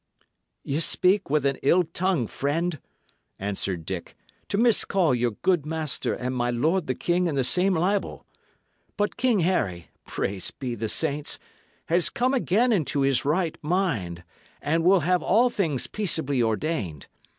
"Ye 0.63 0.79
speak 0.79 1.29
with 1.29 1.45
an 1.45 1.57
ill 1.61 1.83
tongue, 1.83 2.25
friend," 2.25 2.81
answered 3.37 3.85
Dick, 3.85 4.15
"to 4.49 4.57
miscall 4.57 5.13
your 5.13 5.29
good 5.29 5.63
master 5.63 6.15
and 6.15 6.35
my 6.35 6.49
lord 6.49 6.87
the 6.87 6.95
king 6.95 7.27
in 7.27 7.35
the 7.35 7.43
same 7.43 7.75
libel. 7.75 8.25
But 8.97 9.15
King 9.15 9.41
Harry 9.41 9.89
praised 10.07 10.57
be 10.57 10.73
the 10.73 10.89
saints! 10.89 11.37
has 11.85 12.09
come 12.09 12.33
again 12.33 12.71
into 12.71 13.01
his 13.01 13.25
right 13.25 13.55
mind, 13.61 14.23
and 14.59 14.83
will 14.83 15.01
have 15.01 15.21
all 15.21 15.51
things 15.51 15.85
peaceably 15.85 16.41
ordained. 16.41 17.05